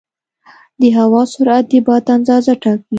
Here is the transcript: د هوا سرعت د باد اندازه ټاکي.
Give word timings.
د 0.79 0.81
هوا 0.97 1.21
سرعت 1.33 1.65
د 1.71 1.73
باد 1.85 2.05
اندازه 2.15 2.53
ټاکي. 2.61 2.83